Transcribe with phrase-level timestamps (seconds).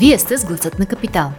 [0.00, 1.32] Вие сте с гласът на Капитал.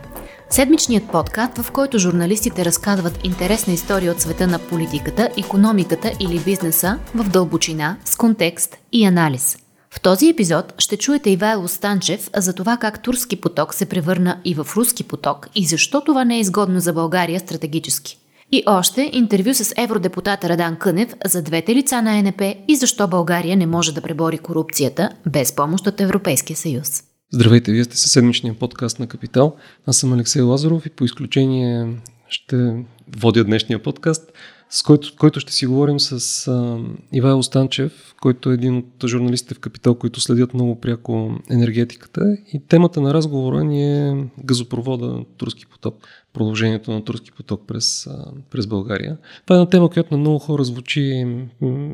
[0.50, 7.00] Седмичният подкаст, в който журналистите разказват интересна история от света на политиката, економиката или бизнеса
[7.16, 9.58] в дълбочина, с контекст и анализ.
[9.92, 14.56] В този епизод ще чуете Ивайло Станчев за това как турски поток се превърна и
[14.56, 18.18] в руски поток и защо това не е изгодно за България стратегически.
[18.52, 23.58] И още интервю с евродепутата Радан Кънев за двете лица на НП и защо България
[23.58, 27.04] не може да пребори корупцията без помощ от Европейския съюз.
[27.32, 29.56] Здравейте, вие сте със седмичния подкаст на Капитал.
[29.86, 31.98] Аз съм Алексей Лазаров и по изключение
[32.30, 32.86] ще
[33.18, 34.32] водя днешния подкаст,
[34.70, 36.78] с който, който ще си говорим с а,
[37.14, 42.38] Ивайло Станчев, който е един от журналистите в Капитал, които следят много пряко енергетиката.
[42.54, 48.08] И темата на разговора ни е газопровода Турски поток продължението на турски поток през,
[48.50, 49.18] през България.
[49.46, 51.26] Това е една тема, която на много хора звучи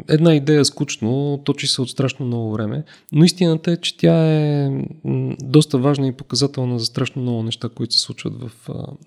[0.09, 4.69] една идея скучно, точи се от страшно много време, но истината е, че тя е
[5.41, 8.51] доста важна и показателна за страшно много неща, които се случват в,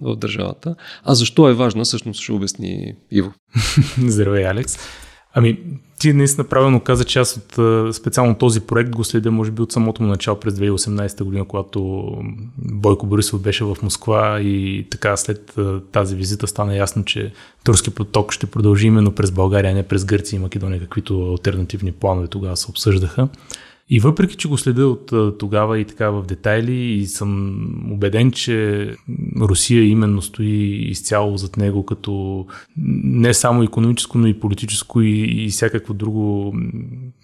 [0.01, 0.75] в държавата.
[1.05, 3.33] А защо е важна, всъщност ще обясни Иво.
[3.99, 4.79] Здравей, Алекс.
[5.35, 5.59] Ами,
[5.99, 7.53] ти наистина правилно каза, че аз от
[7.95, 12.13] специално този проект го следя, може би от самото му начало през 2018 година, когато
[12.59, 15.59] Бойко Борисов беше в Москва и така след
[15.93, 17.33] тази визита стана ясно, че
[17.65, 21.93] турски поток ще продължи именно през България, а не през Гърция и Македония, каквито альтернативни
[21.93, 23.29] планове тогава се обсъждаха.
[23.91, 27.61] И въпреки, че го следя от тогава и така в детайли и съм
[27.93, 28.87] убеден, че
[29.41, 32.47] Русия именно стои изцяло зад него като
[33.05, 36.55] не само економическо, но и политическо и, и всякакво друго,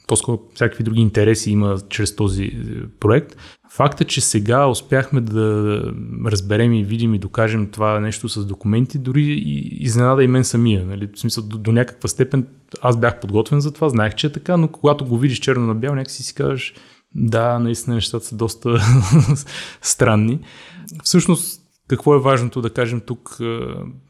[0.06, 2.53] по-скоро всякакви други интереси има чрез този е,
[3.01, 3.37] проект.
[3.75, 5.80] Факт е, че сега успяхме да
[6.27, 9.22] разберем и видим и докажем това нещо с документи, дори
[9.81, 10.86] изненада и мен самия.
[10.86, 11.08] Нали?
[11.14, 12.47] В смисъл, до, до някаква степен
[12.83, 15.75] аз бях подготвен за това, знаех, че е така, но когато го видиш черно на
[15.75, 16.75] бял, някакси си кажеш,
[17.14, 18.81] да, наистина нещата са доста
[19.83, 20.41] странни.
[21.05, 23.37] Всъщност, какво е важното да кажем тук?
[23.41, 23.59] Е,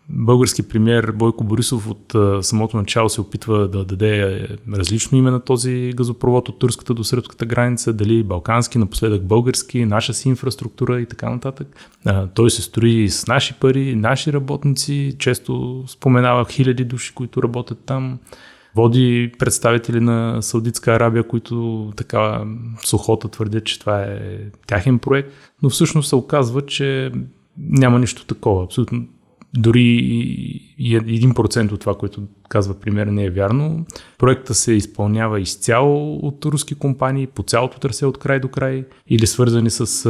[0.09, 5.41] български премьер Бойко Борисов от е, самото начало се опитва да даде различно име на
[5.41, 11.07] този газопровод от турската до сръбската граница, дали балкански, напоследък български, наша си инфраструктура и
[11.07, 11.69] така нататък.
[12.07, 17.79] Е, той се строи с наши пари, наши работници, често споменава хиляди души, които работят
[17.87, 18.19] там.
[18.77, 22.45] Води представители на Саудитска Арабия, които така
[22.85, 24.21] сухота твърдят, че това е
[24.67, 25.33] тяхен проект,
[25.63, 27.13] но всъщност се оказва, че
[27.59, 28.65] няма нищо такова.
[28.65, 29.07] Абсолютно
[29.57, 29.83] дори
[30.79, 33.87] и 1% от това, което казва пример, не е вярно.
[34.19, 39.27] Проекта се изпълнява изцяло от руски компании по цялото трасе от край до край или
[39.27, 40.09] свързани с,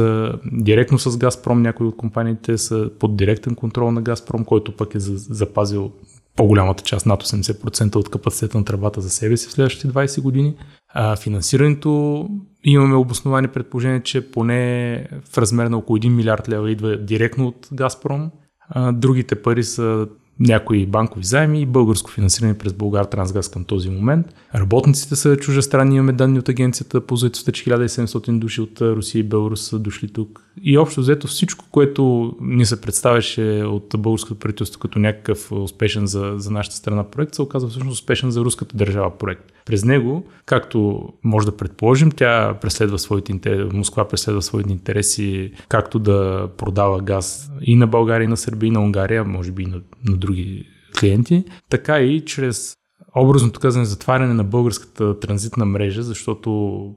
[0.51, 1.61] директно с Газпром.
[1.61, 5.91] Някои от компаниите са под директен контрол на Газпром, който пък е запазил
[6.35, 10.55] по-голямата част, над 80% от капацитета на тръбата за себе си в следващите 20 години.
[10.93, 12.29] А финансирането
[12.65, 17.67] имаме обосновани предположение, че поне в размер на около 1 милиард лева идва директно от
[17.73, 18.31] Газпром.
[18.69, 20.07] А другите пари са
[20.39, 24.27] някои банкови заеми и българско финансиране през Българ Трансгаз към този момент.
[24.55, 29.23] Работниците са чужестранни, имаме данни от агенцията по заедостта, че 1700 души от Русия и
[29.23, 30.44] Беларус са дошли тук.
[30.63, 36.33] И общо взето всичко, което ни се представяше от българското правителство като някакъв успешен за,
[36.37, 39.53] за нашата страна проект, се оказва всъщност успешен за руската държава проект.
[39.65, 45.99] През него, както може да предположим, тя преследва своите интереси, Москва преследва своите интереси, както
[45.99, 49.67] да продава газ и на България, и на Сърбия, и на Унгария, може би и
[49.67, 50.67] на, на други
[50.99, 52.75] клиенти, така и чрез
[53.15, 56.91] образното казане затваряне на българската транзитна мрежа, защото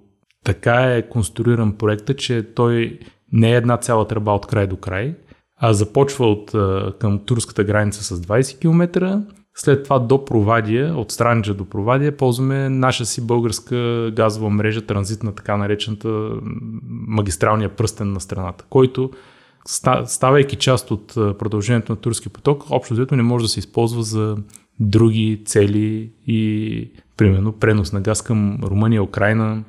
[0.44, 2.98] така е конструиран проекта, че той
[3.32, 5.14] не е една цяла тръба от край до край,
[5.60, 6.52] а започва от
[6.98, 9.22] към турската граница с 20 км,
[9.54, 15.34] след това до Провадия, от Странджа до Провадия, ползваме наша си българска газова мрежа, транзитна
[15.34, 16.30] така наречената
[17.08, 19.10] магистралния пръстен на страната, който
[20.06, 24.36] ставайки част от продължението на турски поток, общо взето не може да се използва за
[24.80, 29.62] други цели и примерно пренос на газ към Румъния, Украина,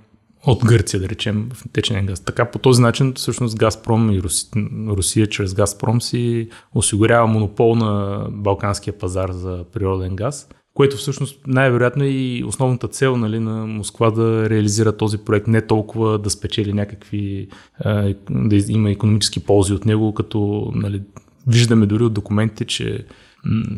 [0.46, 2.20] от Гърция, да речем, в течен газ.
[2.20, 4.50] Така по този начин всъщност Газпром и Руси,
[4.88, 12.04] Русия чрез Газпром си осигурява монопол на балканския пазар за природен газ, което всъщност най-вероятно
[12.04, 16.74] е и основната цел нали, на Москва да реализира този проект, не толкова да спечели
[16.74, 17.48] някакви,
[18.30, 21.02] да има економически ползи от него, като нали,
[21.48, 23.06] виждаме дори от документите, че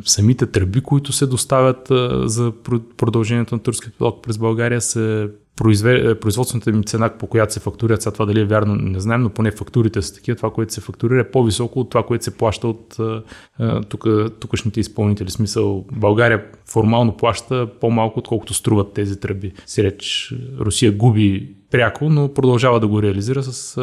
[0.06, 1.92] самите тръби, които се доставят
[2.26, 2.54] за
[2.98, 6.20] продължението на турския поток през България, се произве...
[6.20, 9.30] производствената им цена, по която се фактурират, сега това дали е вярно, не знаем, но
[9.30, 12.68] поне фактурите са такива, това, което се фактурира е по-високо от това, което се плаща
[12.68, 12.98] от
[13.90, 14.06] тук,
[14.40, 15.32] тукашните изпълнители.
[15.32, 19.52] Смисъл, България формално плаща по-малко, отколкото струват тези тръби.
[19.66, 23.82] Си реч, Русия губи пряко, но продължава да го реализира с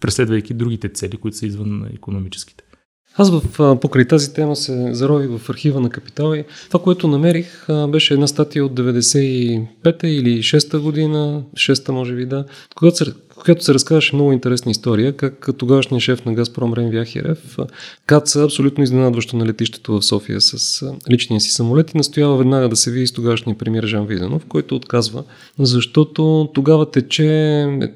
[0.00, 2.64] преследвайки другите цели, които са извън економическите.
[3.20, 7.66] Аз в, покрай тази тема се зарових в архива на Капитал и това, което намерих,
[7.88, 12.44] беше една статия от 95-та или 6-та година, 6-та може би да,
[12.74, 13.04] когато се
[13.42, 17.56] която се разказваше много интересна история, как тогавашният шеф на Газпром Рен Вяхерев
[18.06, 22.76] каца абсолютно изненадващо на летището в София с личния си самолет и настоява веднага да
[22.76, 25.24] се види с тогавашния премьер Жан Виденов, който отказва,
[25.58, 27.26] защото тогава тече,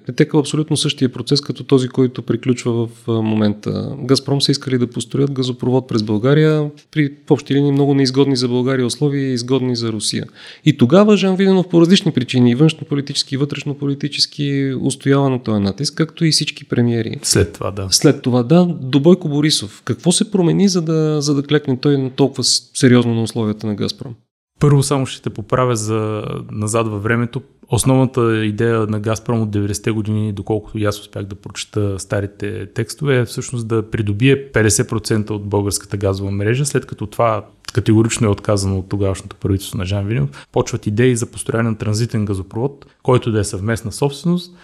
[0.09, 3.97] е текал абсолютно същия процес, като този, който приключва в момента.
[3.99, 8.49] Газпром са искали да построят газопровод през България при в общи линии много неизгодни за
[8.49, 10.25] България условия и изгодни за Русия.
[10.65, 16.25] И тогава Жан Виденов по различни причини, външно-политически и вътрешно-политически, устоява на този натиск, както
[16.25, 17.17] и всички премиери.
[17.23, 17.89] След това, да.
[17.91, 18.67] След това, да.
[18.81, 19.83] До Бойко Борисов.
[19.85, 24.15] Какво се промени, за да, за да клекне той толкова сериозно на условията на Газпром?
[24.61, 26.23] Първо само ще те поправя за
[26.53, 27.43] назад във времето.
[27.69, 33.19] Основната идея на Газпром от 90-те години, доколкото и аз успях да прочета старите текстове,
[33.19, 38.79] е всъщност да придобие 50% от българската газова мрежа, след като това категорично е отказано
[38.79, 40.47] от тогавашното правителство на Жан Винев.
[40.53, 44.55] Почват идеи за построяване на транзитен газопровод, който да е съвместна собственост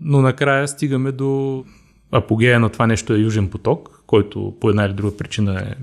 [0.00, 1.64] но накрая стигаме до
[2.12, 5.74] апогея на това нещо е Южен поток, който по една или друга причина е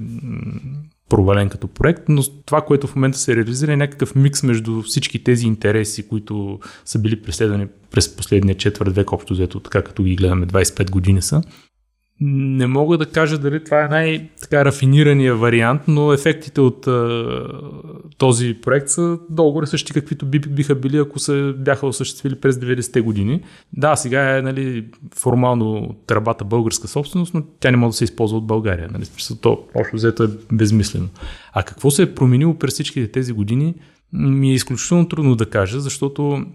[1.09, 5.24] провален като проект, но това, което в момента се реализира е някакъв микс между всички
[5.24, 10.15] тези интереси, които са били преследвани през последния четвърт век, общо взето, така като ги
[10.15, 11.42] гледаме 25 години са.
[12.22, 17.44] Не мога да кажа дали това е най-рафинирания вариант, но ефектите от а,
[18.18, 23.02] този проект са долу същи, каквито би, биха били, ако се бяха осъществили през 90-те
[23.02, 23.42] години.
[23.74, 24.86] Да, сега е нали,
[25.16, 28.90] формално тръбата българска собственост, но тя не може да се използва от България.
[28.92, 29.06] Нали?
[29.42, 31.08] То общо взето е безмислено.
[31.54, 33.75] А какво се е променило през всичките тези години,
[34.14, 36.46] ми е изключително трудно да кажа, защото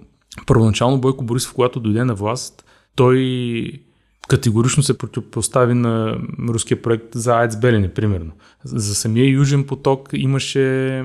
[0.46, 2.64] първоначално Бойко Борисов, когато дойде на власт,
[2.96, 3.18] той
[4.28, 8.32] категорично се противопостави на руския проект за АЕЦ Белене, примерно.
[8.64, 11.04] За самия Южен поток имаше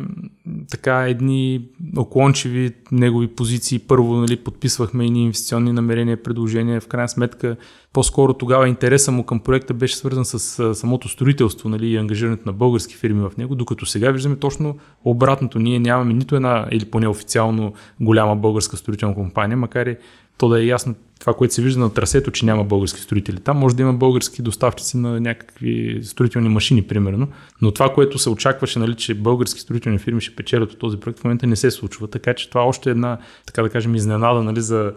[0.69, 1.61] така едни
[1.97, 3.79] оклончиви негови позиции.
[3.79, 6.81] Първо нали, подписвахме и инвестиционни намерения, предложения.
[6.81, 7.55] В крайна сметка,
[7.93, 12.53] по-скоро тогава интереса му към проекта беше свързан с самото строителство нали, и ангажирането на
[12.53, 15.59] български фирми в него, докато сега виждаме точно обратното.
[15.59, 19.97] Ние нямаме нито една, или поне официално голяма българска строителна компания, макар и
[20.37, 23.39] то да е ясно това, което се вижда на трасето, че няма български строители.
[23.39, 27.27] Там може да има български доставчици на някакви строителни машини, примерно.
[27.61, 31.19] Но това, което се очакваше, нали, че български строителни фирми ще печелят от този проект,
[31.19, 32.07] в момента не се случва.
[32.07, 34.93] Така че това още е една, така да кажем, изненада нали, за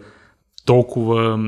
[0.65, 1.39] толкова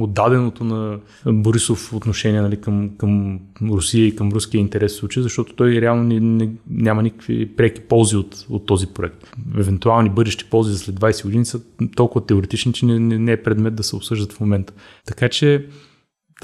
[0.00, 5.54] отдаденото на Борисов отношение нали, към, към Русия и към руския интерес в случая, защото
[5.54, 9.36] той реално не, не, няма никакви преки ползи от, от този проект.
[9.58, 11.60] Евентуални бъдещи ползи за след 20 години са
[11.96, 14.72] толкова теоретични, че не, не, не е предмет да се обсъждат в момента.
[15.06, 15.66] Така че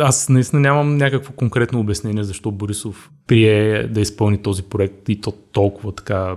[0.00, 5.32] аз наистина нямам някакво конкретно обяснение защо Борисов прие да изпълни този проект и то
[5.32, 6.36] толкова така,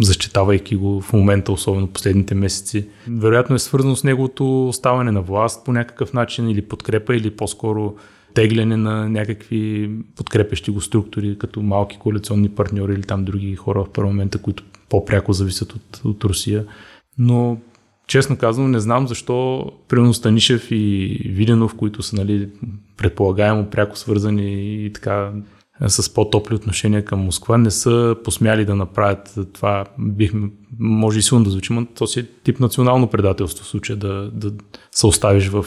[0.00, 2.88] защитавайки го в момента, особено последните месеци.
[3.08, 7.94] Вероятно е свързано с неговото оставане на власт по някакъв начин или подкрепа, или по-скоро
[8.34, 13.90] тегляне на някакви подкрепещи го структури, като малки коалиционни партньори или там други хора в
[13.90, 16.64] парламента, които по-пряко зависят от, от Русия.
[17.18, 17.58] Но
[18.06, 22.48] честно казано, не знам защо примерно Станишев и Виденов, които са нали,
[22.96, 25.32] предполагаемо пряко свързани и така
[25.86, 30.48] с по-топли отношения към Москва, не са посмяли да направят това, бихме,
[30.78, 34.30] може и силно да звучи, но то си е тип национално предателство в случая да,
[34.30, 34.52] да
[34.90, 35.64] се оставиш в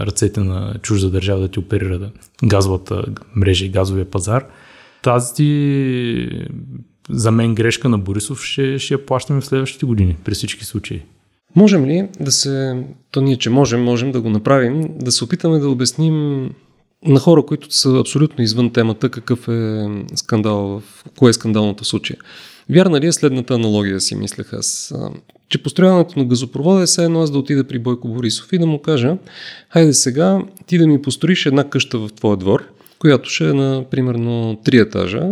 [0.00, 2.10] ръцете на чужда държава да ти оперира да,
[2.44, 3.04] газовата
[3.36, 4.46] мрежа и газовия пазар.
[5.02, 6.28] Тази
[7.10, 11.02] за мен грешка на Борисов ще, ще я плащаме в следващите години, при всички случаи.
[11.56, 15.58] Можем ли да се, то ние, че можем, можем да го направим, да се опитаме
[15.58, 16.50] да обясним
[17.04, 20.82] на хора, които са абсолютно извън темата, какъв е скандал,
[21.18, 22.16] кое е скандалното случай.
[22.70, 24.94] Вярна ли е следната аналогия, си мислех аз,
[25.48, 28.66] че построяването на газопровода е все едно аз да отида при Бойко Борисов и да
[28.66, 29.16] му кажа,
[29.70, 32.64] хайде сега ти да ми построиш една къща в твоя двор,
[32.98, 35.28] която ще е на примерно 3 етажа,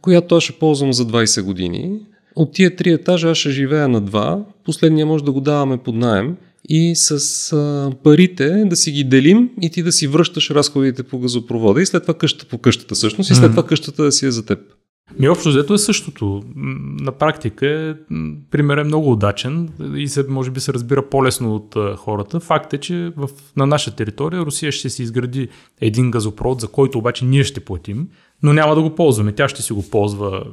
[0.00, 2.00] която аз ще ползвам за 20 години.
[2.36, 5.94] От тия 3 етажа аз ще живея на 2, последния може да го даваме под
[5.94, 6.36] найем
[6.68, 11.18] и с а, парите да си ги делим и ти да си връщаш разходите по
[11.18, 14.30] газопровода и след това къщата по къщата всъщност и след това къщата да си е
[14.30, 14.58] за теб.
[15.18, 16.42] Ми общо взето е същото.
[17.00, 17.94] На практика е,
[18.50, 22.40] пример е много удачен и се, може би се разбира по-лесно от а, хората.
[22.40, 25.48] Факт е, че в, на наша територия Русия ще си изгради
[25.80, 28.08] един газопровод, за който обаче ние ще платим,
[28.42, 29.32] но няма да го ползваме.
[29.32, 30.44] Тя ще си го ползва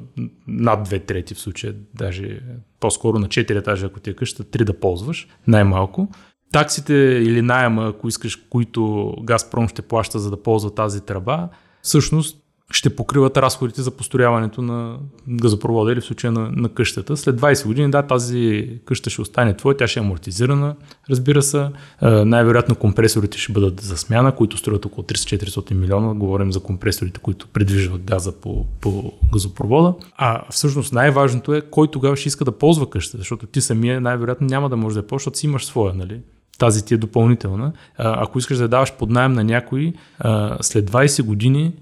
[0.47, 2.39] над две трети в случая, даже
[2.79, 6.07] по-скоро на 4 етажа, ако ти е къща, 3 да ползваш, най-малко.
[6.51, 11.49] таксите или найема, ако искаш, които Газпром ще плаща за да ползва тази тръба,
[11.81, 14.97] всъщност ще покриват разходите за построяването на
[15.29, 17.17] газопровода или в случая на, на къщата.
[17.17, 20.75] След 20 години, да, тази къща ще остане твоя, тя ще е амортизирана,
[21.09, 21.69] разбира се.
[22.01, 26.13] най-вероятно компресорите ще бъдат за смяна, които струват около 300-400 милиона.
[26.13, 29.93] Говорим за компресорите, които предвижват газа по, по газопровода.
[30.17, 34.47] А всъщност най-важното е кой тогава ще иска да ползва къщата, защото ти самия най-вероятно
[34.47, 36.21] няма да можеш да я ползваш, защото си имаш своя, нали?
[36.59, 37.71] тази ти е допълнителна.
[37.97, 41.73] А, ако искаш да даваш под найем на някой, а, след 20 години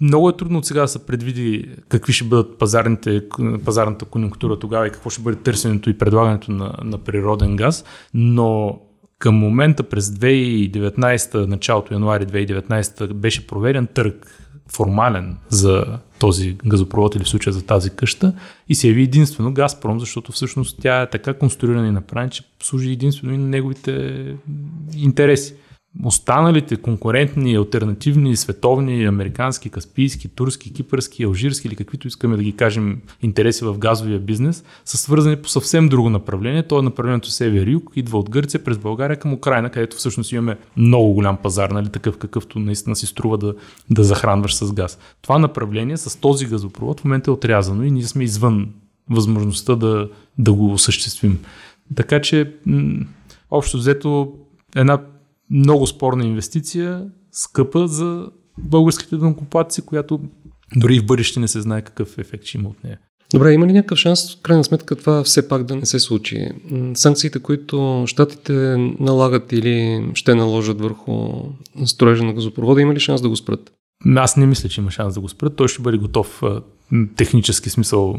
[0.00, 3.22] много е трудно от сега да се предвиди какви ще бъдат пазарните,
[3.64, 7.84] пазарната конъюнктура тогава и какво ще бъде търсенето и предлагането на, на природен газ,
[8.14, 8.78] но
[9.18, 15.84] към момента през 2019, началото януари 2019 беше проведен търг формален за
[16.18, 18.34] този газопровод или в случая за тази къща
[18.68, 22.92] и се яви единствено Газпром, защото всъщност тя е така конструирана и направена, че служи
[22.92, 24.34] единствено и на неговите
[24.96, 25.54] интереси
[26.04, 33.00] останалите конкурентни, альтернативни, световни, американски, каспийски, турски, кипърски, алжирски или каквито искаме да ги кажем
[33.22, 36.62] интереси в газовия бизнес, са свързани по съвсем друго направление.
[36.62, 41.12] То е направлението север-юг, идва от Гърция през България към Украина, където всъщност имаме много
[41.12, 43.54] голям пазар, нали, такъв какъвто наистина си струва да,
[43.90, 44.98] да захранваш с газ.
[45.22, 48.68] Това направление с този газопровод в момента е отрязано и ние сме извън
[49.10, 51.38] възможността да, да го осъществим.
[51.94, 52.52] Така че,
[53.50, 54.32] общо взето,
[54.76, 54.98] една
[55.50, 58.26] много спорна инвестиция, скъпа за
[58.58, 60.20] българските дънкоплатци, която
[60.76, 62.98] дори в бъдеще не се знае какъв ефект ще има от нея.
[63.34, 66.48] Добре, има ли някакъв шанс, в крайна сметка, това все пак да не се случи?
[66.94, 68.52] Санкциите, които щатите
[69.00, 71.28] налагат или ще наложат върху
[71.84, 73.72] строежа на газопровода, има ли шанс да го спрат?
[74.16, 75.56] Аз не мисля, че има шанс да го спрат.
[75.56, 76.42] Той ще бъде готов
[77.16, 78.16] технически смисъл.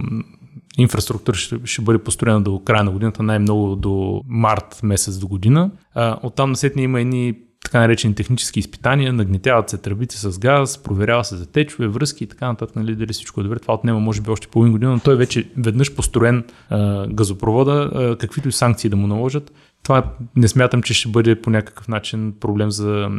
[0.77, 5.71] Инфраструктура ще, ще бъде построена до края на годината, най-много до март месец до година.
[5.93, 11.23] А, оттам насетне има едни така наречени технически изпитания, нагнетяват се тръбите с газ, проверява
[11.23, 13.59] се за течове, връзки и така нататък, нали, дали всичко е добре.
[13.59, 18.17] Това отнема може би още половин година, но той вече веднъж построен а, газопровода, а,
[18.17, 19.51] каквито и санкции да му наложат.
[19.83, 23.09] Това не смятам, че ще бъде по някакъв начин проблем за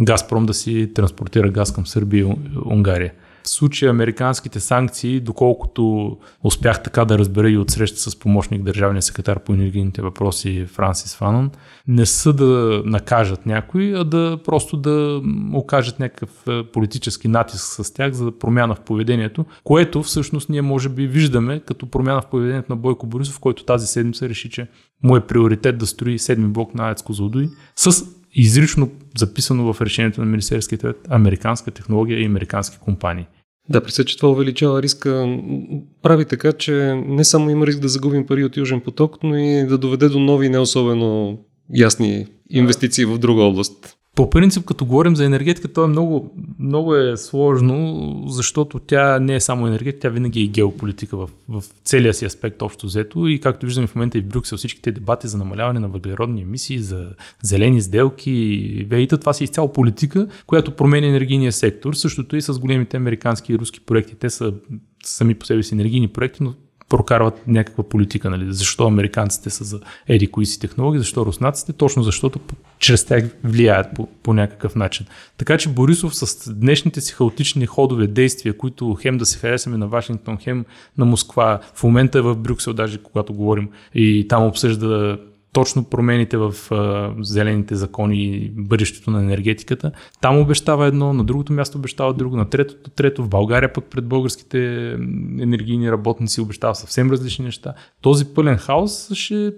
[0.00, 3.12] Газпром да си транспортира газ към Сърбия и Унгария.
[3.48, 9.38] Случая американските санкции, доколкото успях така да разбера и от среща с помощник държавния секретар
[9.38, 11.50] по енергийните въпроси Франсис Фанон,
[11.86, 17.94] не са да накажат някой, а да просто да окажат някакъв е, политически натиск с
[17.94, 22.72] тях за промяна в поведението, което всъщност ние може би виждаме като промяна в поведението
[22.72, 24.68] на Бойко Борисов, който тази седмица реши, че
[25.02, 30.20] му е приоритет да строи седми блок на АЕЦ Козлодуй с изрично записано в решението
[30.20, 33.26] на Министерския съвет американска технология и американски компании.
[33.70, 35.38] Да, при че това увеличава риска,
[36.02, 39.66] прави така, че не само има риск да загубим пари от Южен поток, но и
[39.66, 41.38] да доведе до нови, не особено
[41.74, 43.97] ясни инвестиции в друга област.
[44.18, 49.34] По принцип, като говорим за енергетика, то е много, много е сложно, защото тя не
[49.34, 53.26] е само енергетика, тя винаги е и геополитика в, в целия си аспект общо взето.
[53.26, 56.78] И както виждаме в момента и в Брюксел, всичките дебати за намаляване на въглеродни емисии,
[56.78, 57.08] за
[57.42, 61.94] зелени сделки, ВЕИТа, това си изцяло политика, която променя енергийния сектор.
[61.94, 64.14] Същото и с големите американски и руски проекти.
[64.14, 64.54] Те са
[65.04, 66.54] сами по себе си енергийни проекти, но
[66.88, 68.30] прокарват някаква политика.
[68.30, 68.52] Нали?
[68.52, 71.72] Защо американците са за еди кои си технологии, защо руснаците?
[71.72, 72.40] Точно защото
[72.78, 75.06] чрез тях влияят по, по някакъв начин.
[75.38, 79.88] Така че Борисов с днешните си хаотични ходове, действия, които хем да се харесаме на
[79.88, 80.64] Вашингтон, хем
[80.98, 85.18] на Москва, в момента е в Брюксел, даже когато говорим и там обсъжда
[85.52, 89.92] точно промените в а, зелените закони и бъдещето на енергетиката.
[90.20, 93.24] Там обещава едно, на другото място обещава друго, на третото трето.
[93.24, 94.90] В България пък пред българските
[95.40, 97.74] енергийни работници обещава съвсем различни неща.
[98.00, 99.52] Този пълен хаос ще...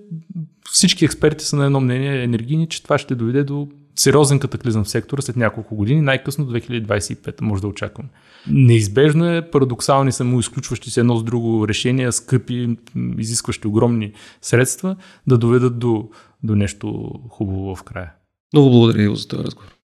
[0.70, 3.68] Всички експерти са на едно мнение енергийни, че това ще доведе до
[4.00, 8.08] сериозен катаклизъм в сектора след няколко години, най-късно до 2025 може да очакваме.
[8.50, 12.76] Неизбежно е, парадоксални само изключващи се едно с друго решения, скъпи,
[13.18, 16.08] изискващи огромни средства, да доведат до,
[16.42, 18.12] до нещо хубаво в края.
[18.52, 19.76] Много благодаря за този разговор.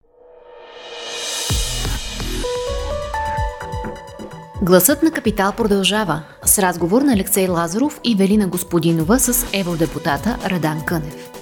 [4.63, 10.85] Гласът на Капитал продължава с разговор на Алексей Лазаров и Велина Господинова с евродепутата Радан
[10.85, 11.36] Кънев.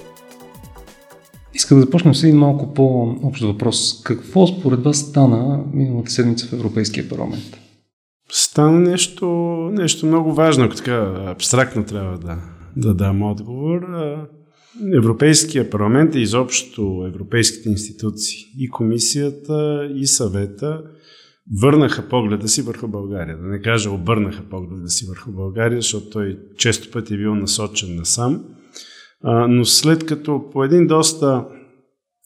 [1.55, 4.01] Искам да започнем с един малко по-общ въпрос.
[4.03, 7.59] Какво според вас стана миналата седмица в Европейския парламент?
[8.31, 9.25] Стана нещо,
[9.73, 12.37] нещо много важно, ако така абстрактно трябва да,
[12.77, 13.81] да дам отговор.
[14.97, 20.81] Европейския парламент и изобщо европейските институции и комисията и съвета
[21.61, 23.37] върнаха погледа си върху България.
[23.37, 27.95] Да не кажа обърнаха погледа си върху България, защото той често пъти е бил насочен
[27.95, 28.64] насам А,
[29.23, 31.45] но след като по един доста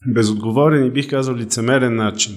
[0.07, 2.35] безотговорен и бих казал лицемерен начин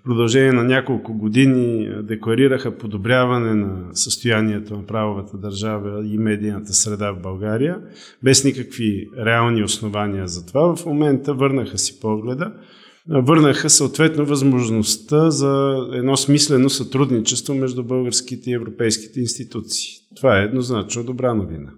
[0.00, 7.12] в продължение на няколко години декларираха подобряване на състоянието на правовата държава и медийната среда
[7.12, 7.78] в България,
[8.24, 10.76] без никакви реални основания за това.
[10.76, 12.52] В момента върнаха си погледа,
[13.08, 19.90] върнаха съответно възможността за едно смислено сътрудничество между българските и европейските институции.
[20.16, 21.70] Това е еднозначно добра новина.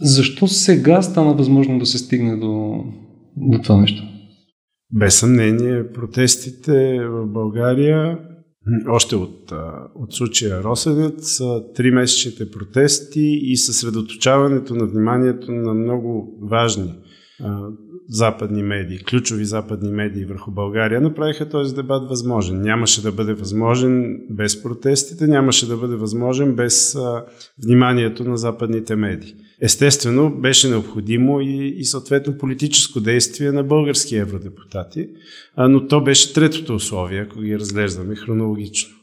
[0.00, 2.84] Защо сега стана възможно да се стигне до,
[3.36, 4.02] до това нещо?
[4.92, 8.18] Без съмнение, протестите в България,
[8.88, 9.52] още от,
[9.94, 16.94] от случая Росенец, са тримесечните протести и съсредоточаването на вниманието на много важни
[18.08, 22.60] западни медии, ключови западни медии върху България, направиха този дебат възможен.
[22.60, 27.24] Нямаше да бъде възможен без протестите, нямаше да бъде възможен без а,
[27.64, 29.34] вниманието на западните медии.
[29.62, 35.08] Естествено, беше необходимо и, и съответно политическо действие на български евродепутати,
[35.56, 38.96] а, но то беше третото условие, ако ги разглеждаме хронологично.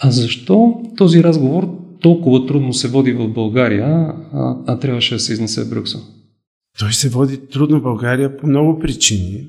[0.00, 1.68] А защо този разговор
[2.00, 6.00] толкова трудно се води в България, а, а трябваше да се изнесе в Брюксел?
[6.78, 9.46] Той се води трудно в България по много причини,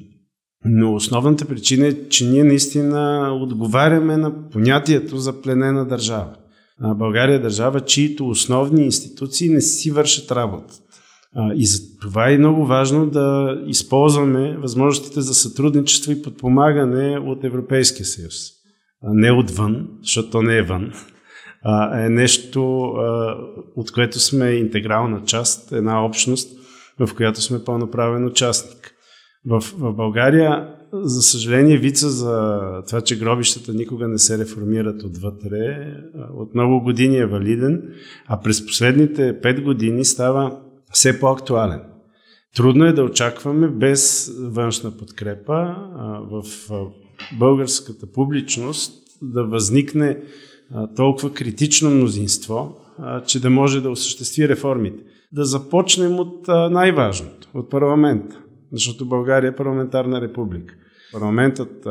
[0.65, 6.35] но основната причина е, че ние наистина отговаряме на понятието за пленена държава.
[6.81, 10.74] България е държава, чието основни институции не си вършат работа.
[11.55, 18.05] И за това е много важно да използваме възможностите за сътрудничество и подпомагане от Европейския
[18.05, 18.33] съюз.
[19.03, 20.91] Не отвън, защото то не е вън,
[21.93, 22.93] е нещо,
[23.75, 26.59] от което сме интегрална част, една общност,
[27.00, 28.93] в която сме пълноправен участник.
[29.45, 35.93] В България, за съжаление, вица за това, че гробищата никога не се реформират отвътре,
[36.34, 37.93] от много години е валиден,
[38.27, 40.60] а през последните пет години става
[40.91, 41.81] все по-актуален.
[42.55, 45.75] Трудно е да очакваме без външна подкрепа
[46.31, 46.43] в
[47.39, 50.18] българската публичност да възникне
[50.96, 52.77] толкова критично мнозинство,
[53.25, 58.40] че да може да осъществи реформите да започнем от най-важното, от парламента.
[58.72, 60.75] Защото България е парламентарна република.
[61.13, 61.87] Парламентът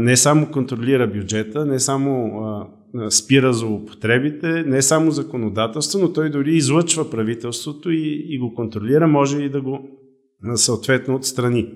[0.00, 2.32] не само контролира бюджета, не само
[3.10, 9.42] спира злоупотребите, не само законодателство, но той дори излъчва правителството и, и го контролира, може
[9.42, 9.88] и да го
[10.54, 11.74] съответно отстрани.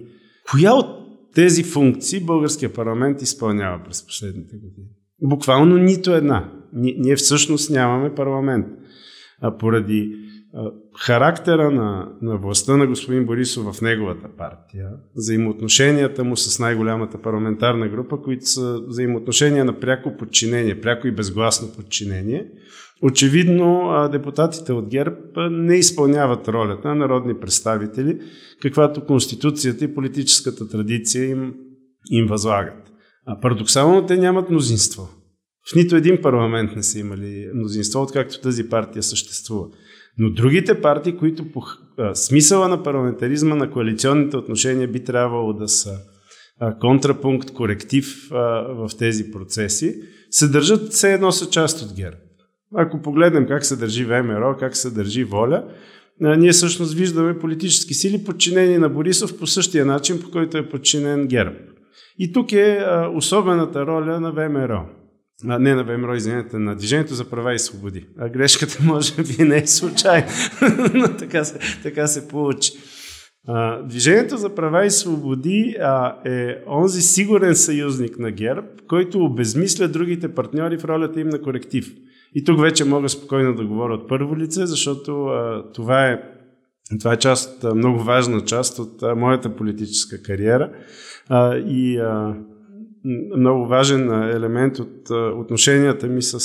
[0.51, 0.87] Коя от
[1.35, 4.89] тези функции българския парламент изпълнява през последните години?
[5.23, 6.53] Буквално нито една.
[6.73, 8.67] Ние всъщност нямаме парламент.
[9.41, 10.17] А поради
[10.99, 17.89] характера на, на властта на господин Борисов в неговата партия, взаимоотношенията му с най-голямата парламентарна
[17.89, 22.47] група, които са взаимоотношения на пряко подчинение, пряко и безгласно подчинение,
[23.03, 25.17] очевидно депутатите от ГЕРБ
[25.51, 28.21] не изпълняват ролята на народни представители,
[28.63, 31.55] каквато Конституцията и политическата традиция им,
[32.11, 32.93] им възлагат.
[33.27, 35.09] А парадоксално те нямат мнозинство.
[35.73, 39.67] В нито един парламент не са имали мнозинство, откакто тази партия съществува.
[40.19, 41.63] Но другите партии, които по
[42.15, 45.99] смисъла на парламентаризма на коалиционните отношения би трябвало да са
[46.81, 49.95] контрапункт, коректив в тези процеси,
[50.31, 52.17] се държат все едно са част от ГЕРБ.
[52.75, 55.65] Ако погледнем как се държи ВМРО, как се държи Воля,
[56.21, 61.27] ние всъщност виждаме политически сили подчинени на Борисов по същия начин, по който е подчинен
[61.27, 61.57] ГЕРБ.
[62.19, 64.87] И тук е особената роля на ВМРО
[65.49, 68.07] а, не на ВМРО, извинете, на Движението за права и свободи.
[68.19, 70.27] А грешката може би не е случайна,
[70.95, 72.73] но така се, така се получи.
[73.49, 79.89] А, Движението за права и свободи а, е онзи сигурен съюзник на ГЕРБ, който обезмисля
[79.89, 81.93] другите партньори в ролята им на коректив.
[82.35, 86.23] И тук вече мога спокойно да говоря от първо лице, защото а, това е
[87.01, 90.73] това е част, много важна част от а, моята политическа кариера.
[91.29, 92.37] А, и а,
[93.37, 96.41] много важен елемент от отношенията ми с,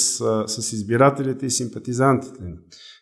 [0.48, 2.44] с избирателите и симпатизантите.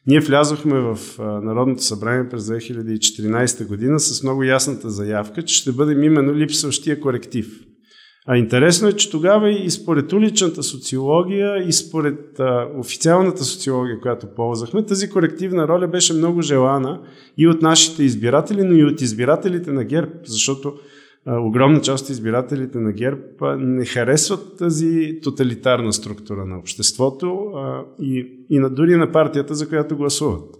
[0.07, 6.03] Ние влязохме в Народното събрание през 2014 година с много ясната заявка, че ще бъдем
[6.03, 7.47] именно липсващия коректив.
[8.31, 14.27] А интересно е, че тогава и според уличната социология, и според а, официалната социология, която
[14.35, 17.01] ползвахме, тази корективна роля беше много желана
[17.37, 20.73] и от нашите избиратели, но и от избирателите на ГЕРБ, защото
[21.37, 23.21] огромна част от избирателите на ГЕРБ
[23.57, 27.51] не харесват тази тоталитарна структура на обществото
[28.01, 30.55] и, и на, дори на партията, за която гласуват.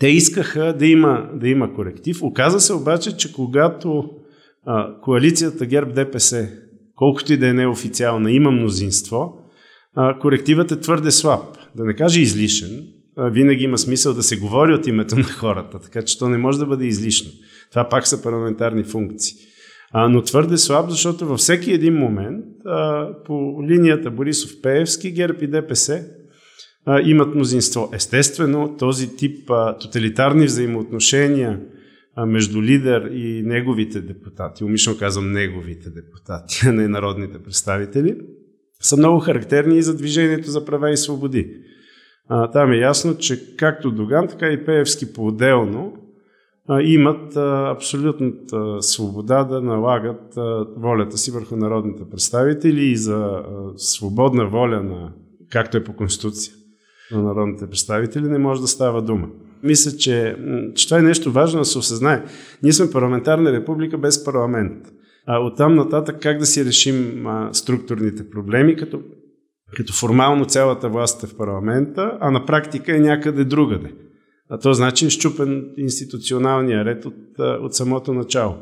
[0.00, 2.22] Те искаха да има, да има коректив.
[2.22, 4.10] Оказа се обаче, че когато
[4.66, 6.48] а, коалицията ГЕРБ-ДПС,
[6.94, 9.38] колкото и да е неофициална, има мнозинство,
[9.94, 11.42] а, корективът е твърде слаб.
[11.76, 16.02] Да не кажа излишен, винаги има смисъл да се говори от името на хората, така
[16.02, 17.30] че то не може да бъде излишно.
[17.70, 19.34] Това пак са парламентарни функции.
[19.92, 25.46] А, но твърде слаб, защото във всеки един момент а, по линията Борисов-Пеевски, ГЕРБ и
[25.46, 26.04] ДПС
[26.86, 27.90] а, имат мнозинство.
[27.92, 31.60] Естествено, този тип а, тоталитарни взаимоотношения
[32.16, 38.16] а, между лидер и неговите депутати, умишлено казвам неговите депутати, а не народните представители,
[38.80, 41.56] са много характерни и за движението за права и свободи.
[42.28, 46.05] А, там е ясно, че както Доган, така и Пеевски по-отделно
[46.82, 47.36] имат
[47.76, 50.34] абсолютната свобода да налагат
[50.76, 53.42] волята си върху народните представители и за
[53.76, 55.12] свободна воля на,
[55.50, 56.54] както е по Конституция,
[57.12, 59.28] на народните представители, не може да става дума.
[59.62, 60.36] Мисля, че,
[60.74, 62.24] че това е нещо важно да се осъзнае.
[62.62, 64.92] Ние сме парламентарна република без парламент.
[65.26, 69.00] А оттам нататък как да си решим а, структурните проблеми, като,
[69.76, 73.94] като формално цялата власт е в парламента, а на практика е някъде другаде.
[74.48, 78.56] А то значи е щупен институционалния ред от, от самото начало.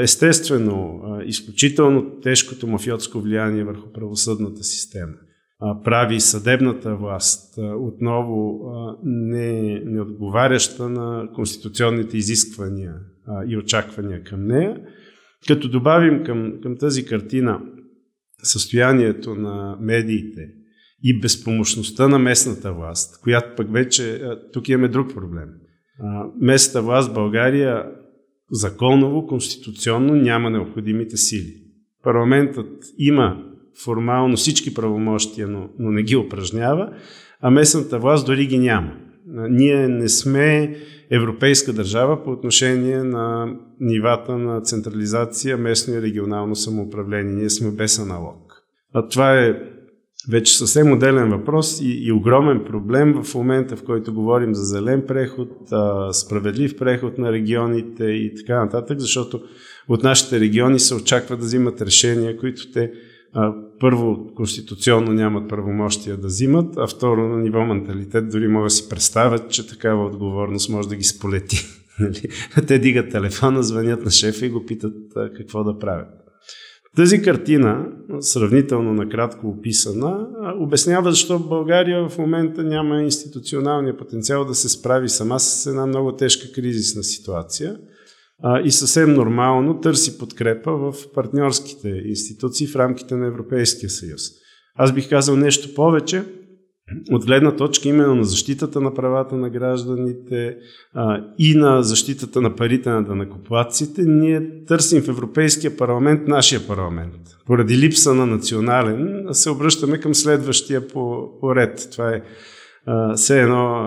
[0.00, 5.14] Естествено, изключително тежкото мафиотско влияние върху правосъдната система
[5.84, 8.60] прави съдебната власт отново
[9.04, 12.94] не, не отговаряща на конституционните изисквания
[13.48, 14.80] и очаквания към нея.
[15.48, 17.60] Като добавим към, към тази картина
[18.42, 20.48] състоянието на медиите,
[21.04, 25.48] и безпомощността на местната власт, която пък вече, тук имаме друг проблем.
[26.40, 27.84] Местната власт България
[28.50, 31.54] законово, конституционно няма необходимите сили.
[32.02, 33.42] Парламентът има
[33.84, 36.92] формално всички правомощия, но, но не ги упражнява,
[37.40, 38.92] а местната власт дори ги няма.
[39.50, 40.76] Ние не сме
[41.10, 47.34] европейска държава по отношение на нивата на централизация, местно и регионално самоуправление.
[47.34, 48.52] Ние сме без аналог.
[48.94, 49.73] А това е
[50.28, 55.04] вече съвсем отделен въпрос и, и огромен проблем в момента, в който говорим за зелен
[55.08, 59.42] преход, а, справедлив преход на регионите и така нататък, защото
[59.88, 62.92] от нашите региони се очаква да взимат решения, които те
[63.32, 68.70] а, първо конституционно нямат правомощия да взимат, а второ на ниво менталитет дори могат да
[68.70, 71.66] си представят, че такава отговорност може да ги сполети.
[72.00, 72.22] Нали?
[72.66, 76.23] Те дигат телефона, звънят на шефа и го питат а, какво да правят.
[76.96, 77.86] Тази картина,
[78.20, 80.28] сравнително накратко описана,
[80.58, 86.16] обяснява защо България в момента няма институционалния потенциал да се справи сама с една много
[86.16, 87.76] тежка кризисна ситуация
[88.64, 94.22] и съвсем нормално търси подкрепа в партньорските институции в рамките на Европейския съюз.
[94.76, 96.24] Аз бих казал нещо повече
[97.12, 100.56] от гледна точка именно на защитата на правата на гражданите
[100.94, 107.14] а, и на защитата на парите на данакоплаците, ние търсим в Европейския парламент нашия парламент.
[107.46, 111.88] Поради липса на национален се обръщаме към следващия по, по ред.
[111.92, 112.22] Това е
[113.16, 113.86] все едно,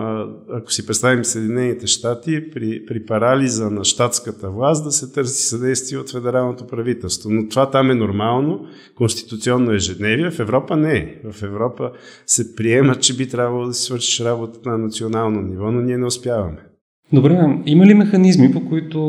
[0.53, 5.99] ако си представим Съединените щати, при, при парализа на щатската власт да се търси съдействие
[5.99, 7.29] от федералното правителство.
[7.29, 10.31] Но това там е нормално, конституционно ежедневие.
[10.31, 11.31] В Европа не е.
[11.31, 11.91] В Европа
[12.25, 16.05] се приема, че би трябвало да си свършиш работа на национално ниво, но ние не
[16.05, 16.76] успяваме.
[17.13, 18.99] Добре, има ли механизми, по които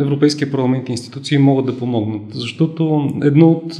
[0.00, 2.22] Европейския парламент и институции могат да помогнат?
[2.32, 3.78] Защото едно от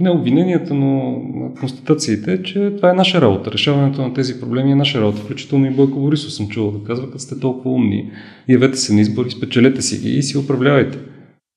[0.00, 1.22] не обвиненията, но
[1.60, 3.52] констатациите е, че това е наша работа.
[3.52, 5.18] Решаването на тези проблеми е наша работа.
[5.18, 8.10] Включително и Бойко Борисов съм чувал да казва, като сте толкова умни,
[8.48, 10.98] явете се на избори, спечелете си ги и си управлявайте.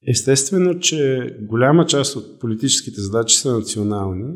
[0.09, 4.33] Естествено, че голяма част от политическите задачи са национални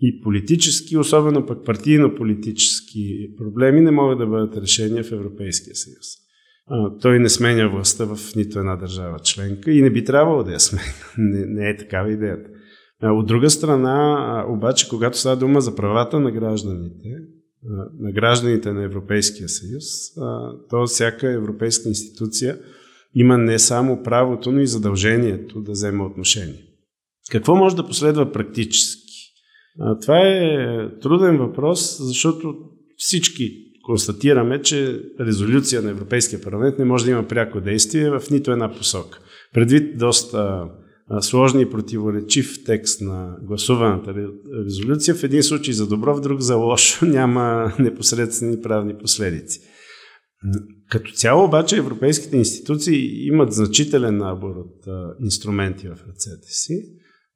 [0.00, 6.19] и политически, особено пък партийно-политически проблеми не могат да бъдат решени в Европейския съюз
[7.00, 10.60] той не сменя властта в нито една държава членка и не би трябвало да я
[10.60, 10.84] сменя.
[11.18, 12.50] Не, не е такава идеята.
[13.02, 17.08] От друга страна, обаче, когато става дума за правата на гражданите,
[17.98, 19.84] на гражданите на Европейския съюз,
[20.70, 22.58] то всяка европейска институция
[23.14, 26.64] има не само правото, но и задължението да взема отношение.
[27.30, 29.12] Какво може да последва практически?
[30.02, 30.48] Това е
[31.02, 32.54] труден въпрос, защото
[32.96, 38.52] всички констатираме, че резолюция на Европейския парламент не може да има пряко действие в нито
[38.52, 39.18] една посока.
[39.54, 40.64] Предвид доста
[41.20, 44.14] сложни и противоречив текст на гласуваната
[44.66, 49.60] резолюция, в един случай за добро, в друг за лошо, няма непосредствени правни последици.
[50.90, 54.86] Като цяло обаче европейските институции имат значителен набор от
[55.22, 56.74] инструменти в ръцете си.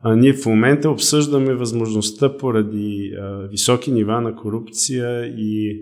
[0.01, 3.13] А ние в момента обсъждаме възможността поради
[3.51, 5.81] високи нива на корупция и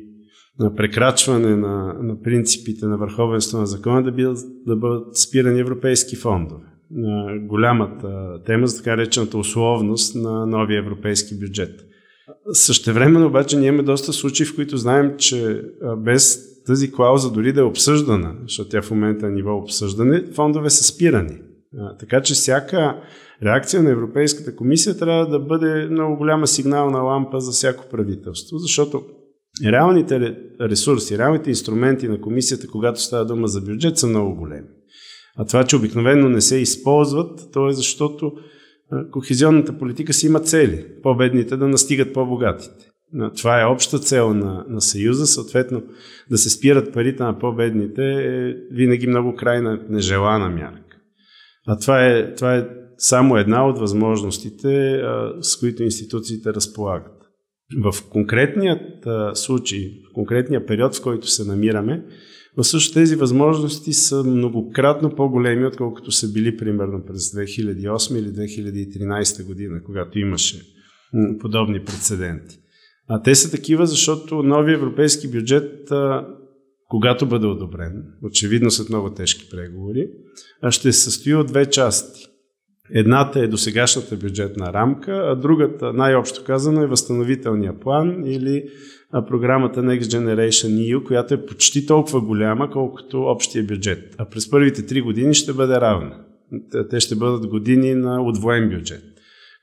[0.59, 6.17] на прекрачване на, на принципите на върховенство на закона да, бидат, да бъдат спирани европейски
[6.17, 6.65] фондове.
[6.91, 11.81] На голямата тема за така речената условност на новия европейски бюджет.
[12.53, 15.63] Същевременно обаче ние имаме доста случаи, в които знаем, че
[15.99, 20.71] без тази клауза дори да е обсъждана, защото тя в момента е ниво обсъждане, фондове
[20.71, 21.39] са спирани.
[22.01, 22.97] Така че всяка
[23.43, 29.03] реакция на Европейската комисия трябва да бъде много голяма сигнална лампа за всяко правителство, защото
[29.65, 34.69] реалните ресурси, реалните инструменти на комисията, когато става дума за бюджет, са много големи.
[35.37, 38.33] А това, че обикновено не се използват, то е защото
[39.11, 40.87] кохезионната политика си има цели.
[41.03, 42.89] По-бедните да настигат по-богатите.
[43.37, 45.83] Това е обща цел на, на Съюза, съответно
[46.31, 50.97] да се спират парите на по-бедните е винаги много крайна нежелана мярка.
[51.67, 55.03] А това е, това е само една от възможностите,
[55.41, 57.22] с които институциите разполагат.
[57.81, 62.05] В конкретният случай, в конкретния период, в който се намираме,
[62.57, 62.63] но
[62.95, 70.19] тези възможности са многократно по-големи, отколкото са били примерно през 2008 или 2013 година, когато
[70.19, 70.63] имаше
[71.41, 72.59] подобни прецеденти.
[73.09, 75.89] А те са такива, защото новия европейски бюджет,
[76.89, 80.09] когато бъде одобрен, очевидно след много тежки преговори,
[80.71, 82.27] ще се състои от две части.
[82.95, 88.65] Едната е досегашната бюджетна рамка, а другата, най-общо казано, е възстановителния план или
[89.29, 94.15] програмата Next Generation EU, която е почти толкова голяма, колкото общия бюджет.
[94.19, 96.17] А през първите три години ще бъде равна.
[96.91, 99.03] Те ще бъдат години на удвоен бюджет.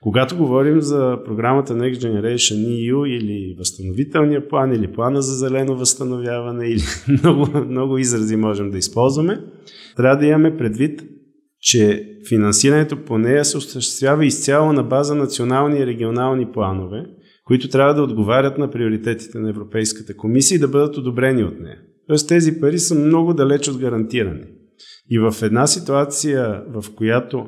[0.02, 6.66] Когато говорим за програмата Next Generation EU или възстановителния план, или плана за зелено възстановяване,
[6.66, 6.82] или
[7.22, 9.40] много, много изрази можем да използваме,
[9.96, 11.02] трябва да имаме предвид,
[11.60, 17.06] че финансирането по нея се осъществява изцяло на база национални и регионални планове,
[17.44, 21.78] които трябва да отговарят на приоритетите на Европейската комисия и да бъдат одобрени от нея.
[22.06, 24.44] Тоест тези пари са много далеч от гарантирани.
[25.10, 27.46] И в една ситуация, в която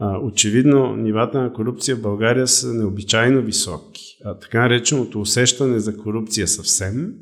[0.00, 5.96] а, очевидно нивата на корупция в България са необичайно високи, а така нареченото усещане за
[5.96, 7.12] корупция съвсем,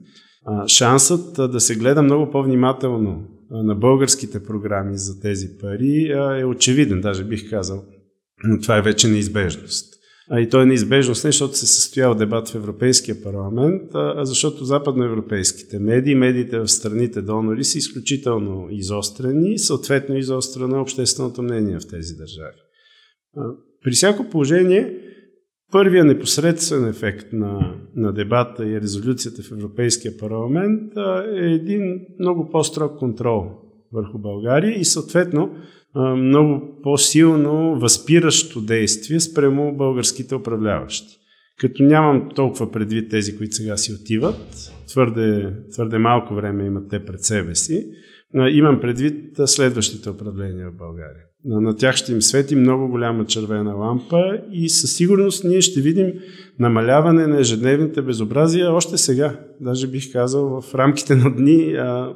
[0.46, 7.00] а, шансът да се гледа много по-внимателно на българските програми за тези пари е очевиден,
[7.00, 7.84] даже бих казал.
[8.44, 9.96] Но това е вече неизбежност.
[10.30, 14.64] А и то е неизбежност не защото се състоява дебат в Европейския парламент, а защото
[14.64, 22.14] западноевропейските медии, медиите в страните донори са изключително изострени съответно изострено общественото мнение в тези
[22.14, 22.56] държави.
[23.84, 25.05] При всяко положение,
[25.72, 30.92] първия непосредствен ефект на, на дебата и резолюцията в Европейския парламент
[31.36, 33.50] е един много по-строг контрол
[33.92, 35.50] върху България и съответно
[36.16, 41.18] много по-силно възпиращо действие спрямо българските управляващи.
[41.58, 47.04] Като нямам толкова предвид тези, които сега си отиват, твърде, твърде малко време имат те
[47.04, 47.86] пред себе си,
[48.34, 51.22] имам предвид следващите управления в България.
[51.44, 56.12] На тях ще им свети много голяма червена лампа и със сигурност ние ще видим
[56.58, 59.40] намаляване на ежедневните безобразия още сега.
[59.60, 62.14] Даже бих казал в рамките на дни а,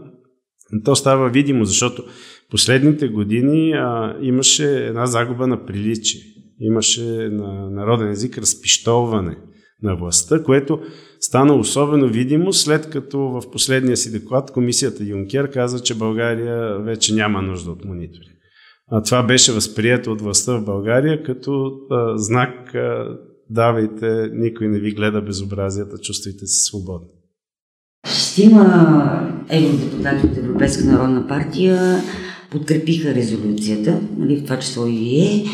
[0.84, 2.04] то става видимо, защото
[2.50, 6.20] последните години а, имаше една загуба на приличие.
[6.60, 9.36] Имаше на народен език разпиштоване
[9.82, 10.80] на властта, което
[11.20, 17.14] стана особено видимо след като в последния си доклад комисията Юнкер каза, че България вече
[17.14, 18.26] няма нужда от монитори.
[18.92, 23.18] А това беше възприето от властта в България като а, знак а,
[23.50, 27.08] давайте, никой не ви гледа безобразията, чувствайте се свободни.
[28.08, 32.02] Шестима евродепутати от Европейска народна партия
[32.50, 35.44] подкрепиха резолюцията, нали, в това число и вие.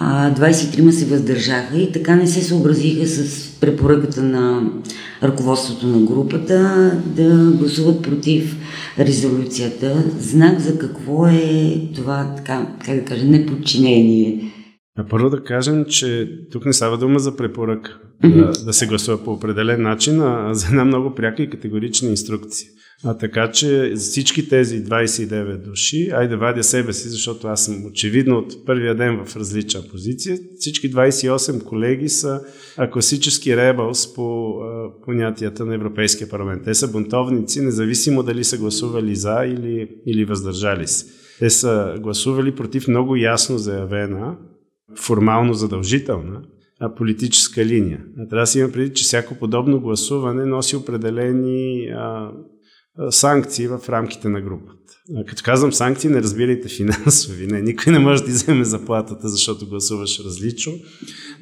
[0.00, 4.70] 23 се въздържаха и така не се съобразиха с препоръката на
[5.22, 8.56] ръководството на групата да гласуват против
[8.98, 10.04] резолюцията.
[10.18, 14.52] Знак за какво е това, така, как да кажа, неподчинение.
[14.98, 17.90] А първо да кажем, че тук не става дума за препоръка
[18.24, 22.68] да, да се гласува по определен начин, а за една много пряка и категорична инструкция.
[23.04, 28.38] А така че всички тези 29 души, айде вадя себе си, защото аз съм очевидно
[28.38, 32.40] от първия ден в различна позиция, всички 28 колеги са
[32.92, 36.64] класически ребълс по а, понятията на Европейския парламент.
[36.64, 41.06] Те са бунтовници, независимо дали са гласували за или, или въздържали се.
[41.38, 44.36] Те са гласували против много ясно заявена,
[44.98, 46.42] формално задължителна
[46.96, 48.04] политическа линия.
[48.30, 52.30] Трябва да си има преди, че всяко подобно гласуване носи определени а,
[53.10, 54.72] санкции в рамките на групата.
[55.26, 57.46] Като казвам санкции, не разбирайте финансови.
[57.46, 60.72] Не, никой не може да вземе заплатата, защото гласуваш различно.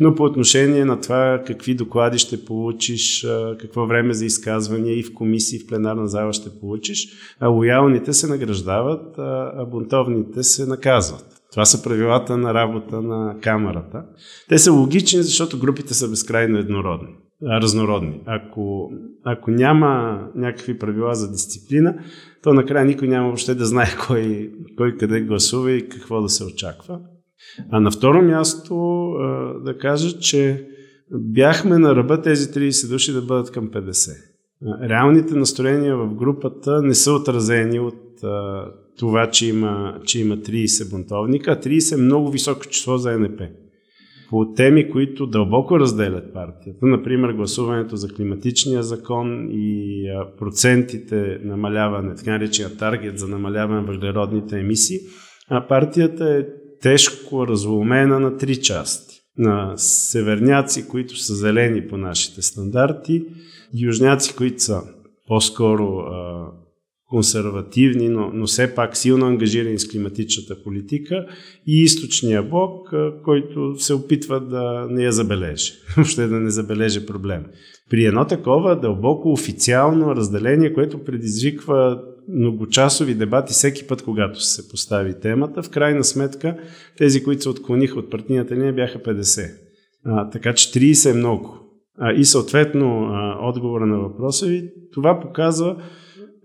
[0.01, 3.27] Но по отношение на това какви доклади ще получиш,
[3.61, 7.09] какво време за изказвания и в комисии, и в пленарна зала ще получиш,
[7.41, 11.25] а лоялните се награждават, а бунтовните се наказват.
[11.51, 14.05] Това са правилата на работа на камерата.
[14.49, 17.09] Те са логични, защото групите са безкрайно еднородни.
[17.43, 18.21] Разнородни.
[18.27, 18.91] Ако,
[19.25, 21.99] ако няма някакви правила за дисциплина,
[22.43, 26.45] то накрая никой няма въобще да знае кой, кой къде гласува и какво да се
[26.45, 27.01] очаква.
[27.71, 28.75] А на второ място
[29.65, 30.69] да кажа, че
[31.13, 34.11] бяхме на ръба тези 30 души да бъдат към 50.
[34.89, 38.01] Реалните настроения в групата не са отразени от
[38.99, 43.41] това, че има, че има 30 бунтовника, а 30 е много високо число за НП
[44.35, 46.87] по теми, които дълбоко разделят партията.
[46.87, 50.05] Например, гласуването за климатичния закон и
[50.39, 54.99] процентите намаляване, така наречения таргет за намаляване на въглеродните емисии.
[55.49, 56.43] А партията е
[56.81, 59.21] тежко разломена на три части.
[59.39, 63.25] На северняци, които са зелени по нашите стандарти,
[63.75, 64.83] южняци, които са
[65.29, 66.05] по-скоро
[67.11, 71.27] консервативни, но, но все пак силно ангажирани с климатичната политика
[71.67, 72.89] и източния блок,
[73.25, 77.45] който се опитва да не я забележи, въобще да не забележи проблем.
[77.91, 85.21] При едно такова дълбоко официално разделение, което предизвиква многочасови дебати всеки път, когато се постави
[85.21, 86.57] темата, в крайна сметка
[86.99, 89.51] тези, които се отклониха от партийната линия, бяха 50.
[90.05, 91.59] А, така че 30 е много.
[91.99, 95.77] А, и съответно, а, отговора на въпроса ви, това показва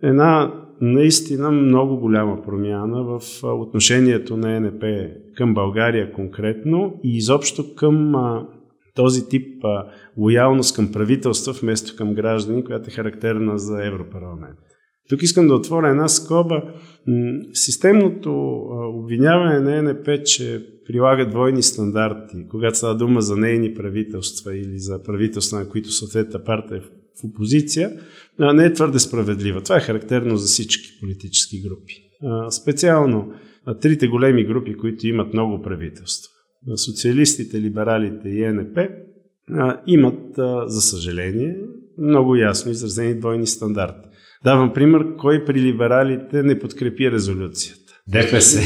[0.03, 4.83] една наистина много голяма промяна в отношението на НП
[5.35, 8.15] към България конкретно и изобщо към
[8.95, 9.85] този тип а,
[10.17, 14.59] лоялност към правителства вместо към граждани, която е характерна за Европарламент.
[15.09, 16.63] Тук искам да отворя една скоба.
[17.53, 18.31] Системното
[18.95, 25.03] обвиняване на НП, че прилага двойни стандарти, когато става дума за нейни правителства или за
[25.03, 26.81] правителства, на които съответната партия е
[27.21, 27.91] в опозиция,
[28.39, 29.61] не е твърде справедлива.
[29.61, 31.93] Това е характерно за всички политически групи.
[32.51, 33.33] Специално
[33.81, 36.31] трите големи групи, които имат много правителства.
[36.75, 38.77] Социалистите, либералите и НП
[39.87, 40.19] имат,
[40.65, 41.55] за съжаление,
[41.97, 44.09] много ясно изразени двойни стандарти.
[44.43, 47.93] Давам пример, кой при либералите не подкрепи резолюцията.
[48.07, 48.59] ДПС.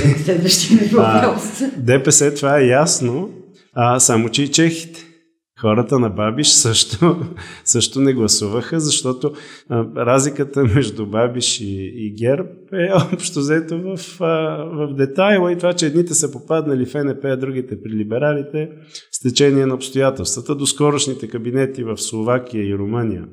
[1.78, 3.30] ДПС, това е ясно,
[3.74, 5.03] а, само че и чехите.
[5.64, 7.26] Хората на Бабиш също,
[7.66, 9.34] също не гласуваха, защото
[9.98, 15.86] разликата между Бабиш и, и Герб е общо взето в, в детайла и това, че
[15.86, 18.70] едните са попаднали в НП, а другите при либералите
[19.12, 20.56] с течение на обстоятелствата.
[20.56, 23.26] До скорошните кабинети в Словакия и Румъния,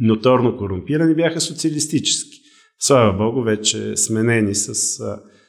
[0.00, 2.38] ноторно корумпирани, бяха социалистически.
[2.78, 4.74] Слава Богу, вече сменени с,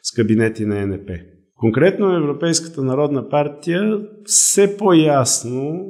[0.04, 1.10] с кабинети на НП.
[1.58, 5.86] Конкретно Европейската народна партия все по-ясно,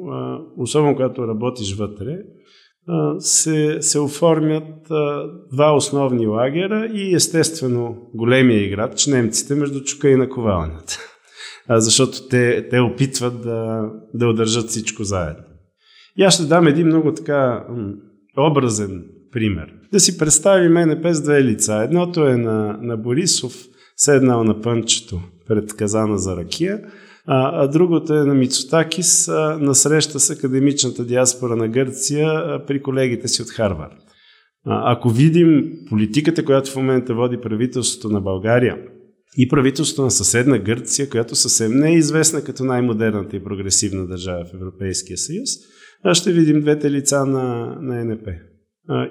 [0.57, 2.17] особено когато работиш вътре,
[3.19, 4.87] се, се оформят
[5.51, 10.97] два основни лагера и естествено големия играч, немците, между чука и наковалнята.
[11.69, 15.43] Защото те, те опитват да, да удържат всичко заедно.
[16.17, 17.67] И аз ще дам един много така
[18.37, 19.73] образен пример.
[19.91, 21.81] Да си представим НП с две лица.
[21.83, 23.53] Едното е на, на Борисов,
[23.95, 26.79] седнал на пънчето пред казана за ракия,
[27.25, 32.65] а, а другото е на Мицотакис а, на среща с академичната диаспора на Гърция а,
[32.67, 33.97] при колегите си от Харвард.
[34.65, 38.77] А, ако видим политиката, която в момента води правителството на България
[39.37, 44.45] и правителството на съседна Гърция, която съвсем не е известна като най-модерната и прогресивна държава
[44.45, 45.49] в Европейския съюз,
[46.13, 48.27] ще видим двете лица на, на НП.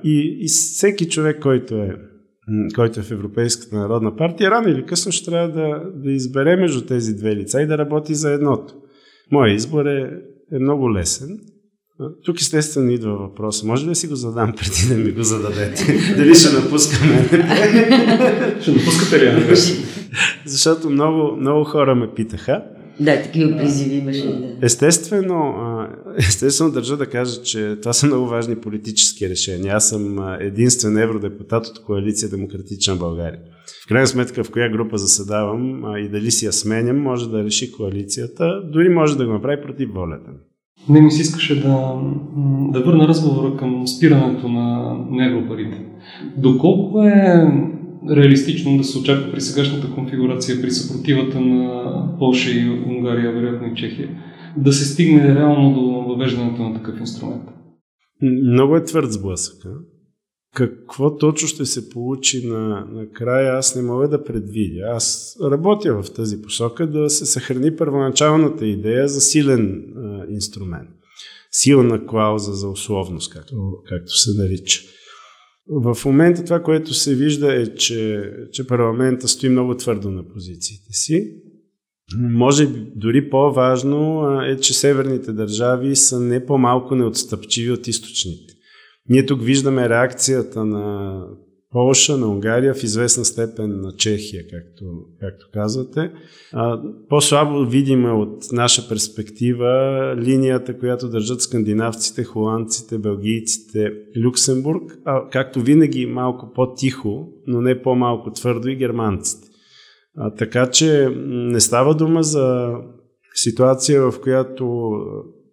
[0.05, 1.97] И, и всеки човек, който е,
[2.75, 6.87] който е в Европейската народна партия, рано или късно ще трябва да, да избере между
[6.87, 8.75] тези две лица и да работи за едното.
[9.33, 10.11] Моят избор е,
[10.53, 11.39] е много лесен.
[12.25, 13.63] Тук естествено идва въпрос.
[13.63, 15.99] Може ли да си го задам преди да ми го зададете?
[16.17, 17.29] Дали ще напускаме?
[18.61, 19.57] ще напускате ли?
[20.47, 22.63] Защото много, много хора ме питаха.
[23.01, 24.27] Да, такива призиви имаше.
[24.27, 24.57] Да.
[24.63, 25.55] Естествено,
[26.19, 29.77] естествено държа да кажа, че това са много важни политически решения.
[29.77, 33.41] Аз съм единствен евродепутат от коалиция Демократична България.
[33.85, 37.73] В крайна сметка в коя група заседавам и дали си я сменям, може да реши
[37.73, 40.39] коалицията, дори може да го направи против волята ми.
[40.89, 42.01] Не ми се искаше да,
[42.73, 45.87] да върна разговора към спирането на, на европарите.
[46.37, 47.49] Доколко е
[48.11, 53.77] реалистично да се очаква при сегашната конфигурация, при съпротивата на Польша и Унгария, вероятно и
[53.77, 54.09] Чехия,
[54.57, 57.43] да се стигне реално до въвеждането на такъв инструмент?
[58.23, 59.63] Много е твърд сблъсък.
[60.55, 64.81] Какво точно ще се получи на, на края, аз не мога да предвидя.
[64.93, 70.91] Аз работя в тази посока да се съхрани първоначалната идея за силен а, инструмент.
[71.51, 73.55] Силна клауза за условност, както,
[73.89, 74.81] както се нарича.
[75.69, 80.93] В момента това, което се вижда е, че, че парламента стои много твърдо на позициите
[80.93, 81.43] си
[82.19, 88.55] Може би дори по-важно е, че северните държави са не по-малко неотстъпчиви от източните.
[89.09, 91.23] Ние тук виждаме реакцията на
[91.77, 94.85] Полша, на Унгария, в известна степен на Чехия, както,
[95.21, 96.13] както казвате.
[96.53, 99.69] А, по-слабо видима от наша перспектива
[100.19, 103.93] линията, която държат скандинавците, холандците, белгийците,
[104.25, 109.49] Люксембург, а както винаги малко по-тихо, но не по-малко твърдо и германците.
[110.17, 112.75] А, така че не става дума за
[113.35, 114.93] ситуация, в която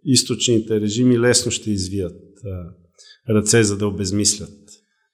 [0.06, 2.22] източните режими лесно ще извият
[3.30, 4.62] ръце, за да обезмислят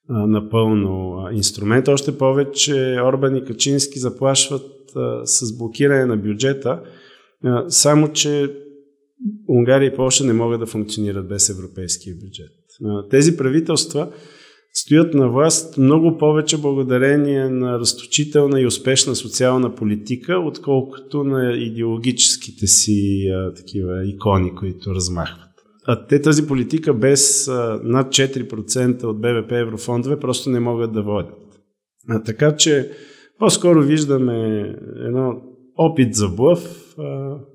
[0.10, 1.88] напълно инструмент.
[1.88, 4.91] Още повече Орбан и Качински заплашват
[5.24, 6.82] с блокиране на бюджета,
[7.68, 8.55] само че
[9.47, 12.51] Унгария и Польша не могат да функционират без европейския бюджет.
[13.10, 14.12] Тези правителства
[14.74, 22.68] стоят на власт много повече благодарение на разточителна и успешна социална политика, отколкото на идеологическите
[22.68, 25.48] си такива икони, които размахват.
[25.91, 27.47] А те тази политика без
[27.83, 31.61] над 4% от БВП еврофондове просто не могат да водят.
[32.09, 32.91] А, така че
[33.39, 34.59] по-скоро виждаме
[35.05, 35.41] едно
[35.77, 36.95] опит за блъв,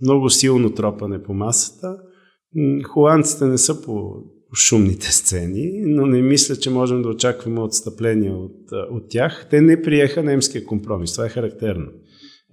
[0.02, 1.96] много силно тропане по масата.
[2.84, 4.14] Холандците не са по
[4.54, 9.46] шумните сцени, но не мисля, че можем да очакваме отстъпление от, от тях.
[9.50, 11.12] Те не приеха немския компромис.
[11.12, 11.86] Това е характерно.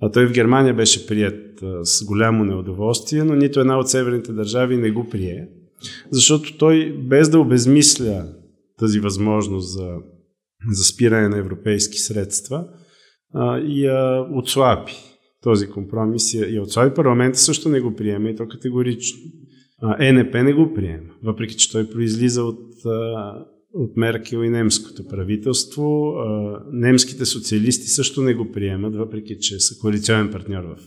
[0.02, 4.78] А той в Германия беше прият с голямо неудоволствие, но нито една от северните държави
[4.78, 5.48] не го прие,
[6.12, 8.28] защото той, без да обезмисля
[8.80, 9.96] тази възможност за,
[10.72, 12.68] за спиране на европейски средства,
[13.34, 13.58] а,
[13.88, 14.92] а, отслаби
[15.42, 16.34] този компромис.
[16.34, 19.20] И, отслаби парламента също не го приема и то категорично.
[20.00, 22.70] ЕНП не го приема, въпреки че той произлиза от,
[23.74, 26.14] от Меркел и немското правителство.
[26.72, 30.78] Немските социалисти също не го приемат, въпреки че са коалиционен партньор в,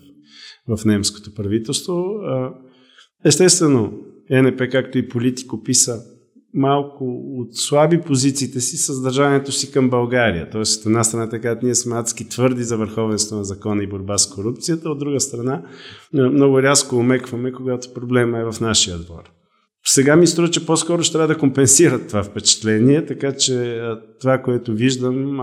[0.76, 2.04] в немското правителство.
[3.24, 3.92] Естествено,
[4.30, 6.02] ЕНП, както и политико, писа
[6.56, 10.50] малко отслаби позициите си с държанието си към България.
[10.50, 14.18] Тоест, от една страна така, ние сме адски твърди за върховенство на закона и борба
[14.18, 15.62] с корупцията, от друга страна
[16.12, 19.22] много рязко умекваме, когато проблема е в нашия двор.
[19.86, 23.80] Сега ми струва, че по-скоро ще трябва да компенсират това впечатление, така че
[24.20, 25.38] това, което виждам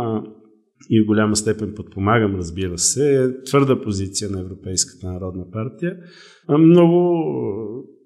[0.90, 5.96] и в голяма степен подпомагам, разбира се, е твърда позиция на Европейската народна партия.
[6.60, 7.26] Много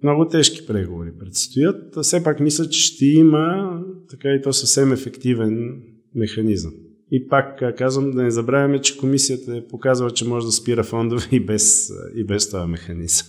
[0.05, 1.95] много тежки преговори предстоят.
[2.01, 3.77] Все пак мисля, че ще има
[4.09, 5.81] така и то съвсем ефективен
[6.15, 6.71] механизъм.
[7.11, 11.25] И пак казвам да не забравяме, че комисията е показала, че може да спира фондове
[11.31, 13.27] и без, и без това механизъм.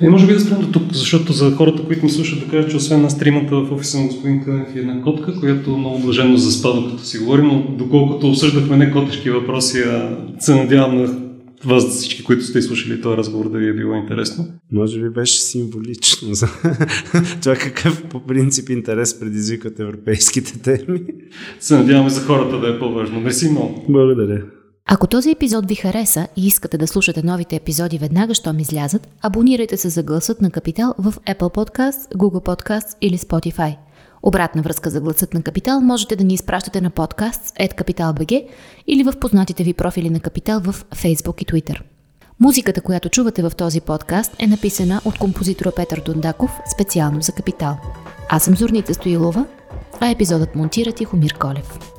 [0.00, 2.50] И е, може би да спрем до тук, защото за хората, които ми слушат, да
[2.50, 5.98] кажа, че освен на стримата в офиса на господин Кънев и една котка, която много
[5.98, 11.21] блаженно заспа, докато си говорим, но доколкото обсъждахме не котешки въпроси, а се надявам на
[11.64, 14.46] вас всички, които сте слушали този разговор, да ви е било интересно.
[14.72, 16.46] Може би беше символично за
[17.42, 21.00] това какъв по принцип интерес предизвикат европейските теми.
[21.60, 23.20] Се надяваме за хората да е по-важно.
[23.20, 23.84] Мерси много.
[23.88, 24.42] Благодаря.
[24.86, 29.76] Ако този епизод ви хареса и искате да слушате новите епизоди веднага, щом излязат, абонирайте
[29.76, 33.76] се за гласът на Капитал в Apple Podcast, Google Podcast или Spotify–
[34.22, 38.48] Обратна връзка за гласът на Капитал можете да ни изпращате на подкаст at
[38.86, 41.80] или в познатите ви профили на Капитал в Facebook и Twitter.
[42.40, 47.76] Музиката, която чувате в този подкаст е написана от композитора Петър Дондаков специално за Капитал.
[48.28, 49.46] Аз съм Зорница Стоилова,
[50.00, 51.91] а епизодът монтира Тихомир Колев.